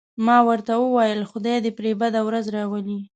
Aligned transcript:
ما 0.25 0.37
ورته 0.47 0.73
وویل: 0.77 1.21
خدای 1.31 1.57
دې 1.63 1.71
پرې 1.77 1.91
بده 2.01 2.19
ورځ 2.27 2.45
راولي. 2.55 2.97